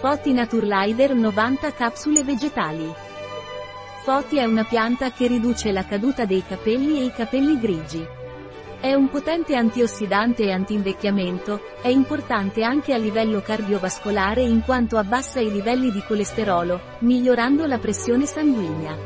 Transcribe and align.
Foti 0.00 0.32
Naturlider 0.32 1.12
90 1.12 1.72
capsule 1.72 2.22
vegetali. 2.22 2.88
Foti 4.04 4.38
è 4.38 4.44
una 4.44 4.62
pianta 4.62 5.10
che 5.10 5.26
riduce 5.26 5.72
la 5.72 5.84
caduta 5.84 6.24
dei 6.24 6.44
capelli 6.46 7.00
e 7.00 7.06
i 7.06 7.10
capelli 7.10 7.58
grigi. 7.58 8.06
È 8.80 8.94
un 8.94 9.08
potente 9.08 9.56
antiossidante 9.56 10.44
e 10.44 10.52
antinvecchiamento, 10.52 11.60
è 11.82 11.88
importante 11.88 12.62
anche 12.62 12.94
a 12.94 12.96
livello 12.96 13.40
cardiovascolare 13.40 14.42
in 14.42 14.62
quanto 14.62 14.98
abbassa 14.98 15.40
i 15.40 15.50
livelli 15.50 15.90
di 15.90 16.04
colesterolo, 16.06 16.80
migliorando 17.00 17.66
la 17.66 17.78
pressione 17.78 18.24
sanguigna. 18.24 18.96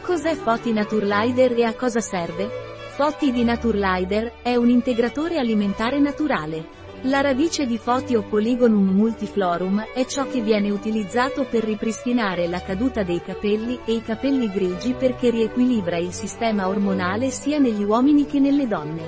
Cos'è 0.00 0.34
Foti 0.34 0.72
Naturlider 0.72 1.52
e 1.52 1.62
a 1.62 1.74
cosa 1.74 2.00
serve? 2.00 2.50
Foti 2.96 3.30
di 3.30 3.44
Naturlider 3.44 4.32
è 4.42 4.56
un 4.56 4.70
integratore 4.70 5.38
alimentare 5.38 6.00
naturale. 6.00 6.85
La 7.06 7.20
radice 7.20 7.66
di 7.66 7.78
Fotio 7.78 8.24
polygonum 8.24 8.88
multiflorum 8.88 9.92
è 9.94 10.04
ciò 10.06 10.26
che 10.26 10.40
viene 10.40 10.70
utilizzato 10.70 11.44
per 11.44 11.62
ripristinare 11.62 12.48
la 12.48 12.60
caduta 12.60 13.04
dei 13.04 13.22
capelli 13.22 13.78
e 13.84 13.92
i 13.92 14.02
capelli 14.02 14.50
grigi 14.50 14.92
perché 14.92 15.30
riequilibra 15.30 15.98
il 15.98 16.12
sistema 16.12 16.66
ormonale 16.66 17.30
sia 17.30 17.60
negli 17.60 17.84
uomini 17.84 18.26
che 18.26 18.40
nelle 18.40 18.66
donne. 18.66 19.04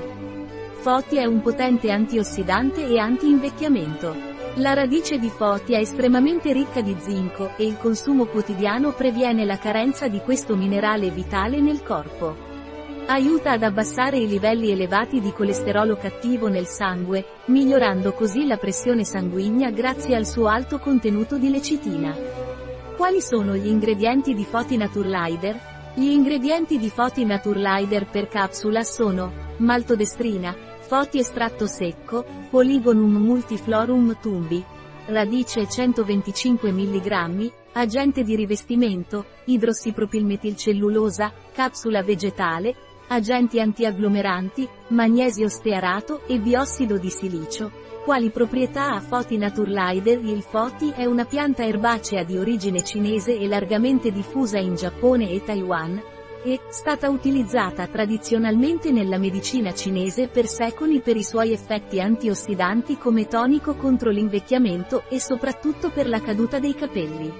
Foti 0.74 1.16
è 1.16 1.24
un 1.24 1.40
potente 1.40 1.90
antiossidante 1.90 2.86
e 2.86 3.00
anti-invecchiamento. 3.00 4.14
La 4.58 4.74
radice 4.74 5.18
di 5.18 5.28
Foti 5.28 5.72
è 5.72 5.78
estremamente 5.78 6.52
ricca 6.52 6.80
di 6.80 6.94
zinco 7.00 7.50
e 7.56 7.66
il 7.66 7.76
consumo 7.78 8.26
quotidiano 8.26 8.92
previene 8.92 9.44
la 9.44 9.58
carenza 9.58 10.06
di 10.06 10.20
questo 10.20 10.54
minerale 10.54 11.10
vitale 11.10 11.60
nel 11.60 11.82
corpo. 11.82 12.57
Aiuta 13.10 13.52
ad 13.52 13.62
abbassare 13.62 14.18
i 14.18 14.28
livelli 14.28 14.70
elevati 14.70 15.22
di 15.22 15.32
colesterolo 15.32 15.96
cattivo 15.96 16.48
nel 16.48 16.66
sangue, 16.66 17.24
migliorando 17.46 18.12
così 18.12 18.46
la 18.46 18.58
pressione 18.58 19.02
sanguigna 19.02 19.70
grazie 19.70 20.14
al 20.14 20.26
suo 20.26 20.46
alto 20.46 20.78
contenuto 20.78 21.38
di 21.38 21.48
lecitina. 21.48 22.14
Quali 22.98 23.22
sono 23.22 23.56
gli 23.56 23.66
ingredienti 23.66 24.34
di 24.34 24.44
Foti 24.44 24.76
Naturlider? 24.76 25.58
Gli 25.94 26.10
ingredienti 26.10 26.76
di 26.76 26.90
Foti 26.90 27.24
Naturlider 27.24 28.10
per 28.10 28.28
capsula 28.28 28.82
sono 28.82 29.32
maltodestrina, 29.56 30.54
Foti 30.80 31.18
estratto 31.18 31.66
secco, 31.66 32.26
Polygonum 32.50 33.16
multiflorum 33.16 34.18
tumbi, 34.20 34.62
radice 35.06 35.66
125 35.66 36.70
mg, 36.70 37.52
agente 37.72 38.22
di 38.22 38.36
rivestimento, 38.36 39.24
idrossipropilmetilcellulosa, 39.44 41.32
capsula 41.54 42.02
vegetale, 42.02 42.74
agenti 43.08 43.60
antiagglomeranti, 43.60 44.68
magnesio 44.88 45.48
stearato 45.48 46.22
e 46.26 46.38
biossido 46.38 46.96
di 46.96 47.10
silicio. 47.10 47.70
Quali 48.04 48.30
proprietà 48.30 48.92
ha 48.92 49.00
Foti 49.00 49.36
Naturlider? 49.36 50.24
Il 50.24 50.42
Foti 50.42 50.90
è 50.90 51.04
una 51.04 51.24
pianta 51.24 51.64
erbacea 51.64 52.22
di 52.22 52.38
origine 52.38 52.82
cinese 52.82 53.38
e 53.38 53.46
largamente 53.46 54.10
diffusa 54.10 54.58
in 54.58 54.76
Giappone 54.76 55.30
e 55.30 55.44
Taiwan, 55.44 56.00
è 56.42 56.58
stata 56.68 57.10
utilizzata 57.10 57.86
tradizionalmente 57.88 58.92
nella 58.92 59.18
medicina 59.18 59.74
cinese 59.74 60.28
per 60.28 60.46
secoli 60.46 61.00
per 61.00 61.16
i 61.16 61.24
suoi 61.24 61.52
effetti 61.52 62.00
antiossidanti 62.00 62.96
come 62.96 63.26
tonico 63.26 63.74
contro 63.74 64.10
l'invecchiamento 64.10 65.02
e 65.08 65.20
soprattutto 65.20 65.90
per 65.90 66.08
la 66.08 66.20
caduta 66.20 66.58
dei 66.60 66.74
capelli. 66.74 67.30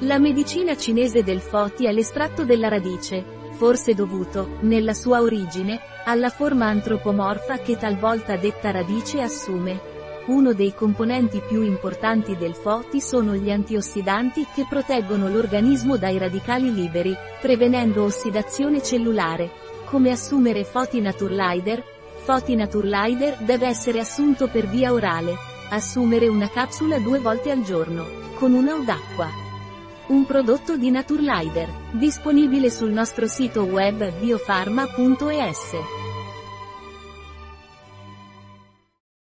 La 0.00 0.18
medicina 0.18 0.76
cinese 0.76 1.22
del 1.22 1.40
Foti 1.40 1.86
è 1.86 1.92
l'estratto 1.92 2.44
della 2.44 2.68
radice, 2.68 3.41
forse 3.62 3.94
dovuto, 3.94 4.56
nella 4.62 4.92
sua 4.92 5.20
origine, 5.20 5.78
alla 6.04 6.30
forma 6.30 6.66
antropomorfa 6.66 7.58
che 7.58 7.76
talvolta 7.76 8.36
detta 8.36 8.72
radice 8.72 9.20
assume. 9.20 9.80
Uno 10.26 10.52
dei 10.52 10.74
componenti 10.74 11.40
più 11.46 11.62
importanti 11.62 12.36
del 12.36 12.56
FOTI 12.56 13.00
sono 13.00 13.36
gli 13.36 13.52
antiossidanti 13.52 14.48
che 14.52 14.66
proteggono 14.68 15.28
l'organismo 15.28 15.96
dai 15.96 16.18
radicali 16.18 16.74
liberi, 16.74 17.14
prevenendo 17.40 18.02
ossidazione 18.02 18.82
cellulare. 18.82 19.48
Come 19.84 20.10
assumere 20.10 20.64
FOTI 20.64 21.00
Naturlider? 21.00 21.84
FOTI 22.16 22.56
Naturlider 22.56 23.36
deve 23.44 23.68
essere 23.68 24.00
assunto 24.00 24.48
per 24.48 24.66
via 24.66 24.92
orale. 24.92 25.36
Assumere 25.70 26.26
una 26.26 26.48
capsula 26.48 26.98
due 26.98 27.20
volte 27.20 27.52
al 27.52 27.62
giorno, 27.62 28.06
con 28.34 28.54
una 28.54 28.74
o 28.74 28.82
d'acqua. 28.82 29.51
Un 30.08 30.26
prodotto 30.26 30.76
di 30.76 30.90
Naturlider, 30.90 31.68
disponibile 31.92 32.70
sul 32.70 32.90
nostro 32.90 33.28
sito 33.28 33.62
web 33.62 34.12
biofarma.es. 34.18 36.01